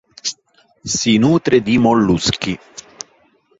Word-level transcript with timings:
Si 0.93 1.19
nutre 1.19 1.61
di 1.61 1.77
molluschi. 1.77 2.57